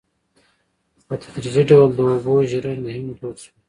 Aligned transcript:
په 1.07 1.13
تدریجي 1.21 1.63
ډول 1.69 1.89
د 1.95 1.99
اوبو 2.11 2.33
ژرندې 2.49 2.91
هم 2.95 3.05
دود 3.19 3.37
شوې. 3.43 3.51